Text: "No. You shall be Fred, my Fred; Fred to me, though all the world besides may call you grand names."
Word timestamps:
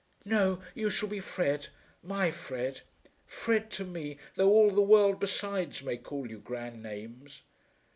"No. 0.25 0.63
You 0.73 0.89
shall 0.89 1.09
be 1.09 1.19
Fred, 1.19 1.67
my 2.01 2.31
Fred; 2.31 2.81
Fred 3.27 3.69
to 3.73 3.85
me, 3.85 4.17
though 4.33 4.49
all 4.49 4.71
the 4.71 4.81
world 4.81 5.19
besides 5.19 5.83
may 5.83 5.97
call 5.97 6.27
you 6.27 6.39
grand 6.39 6.81
names." 6.81 7.43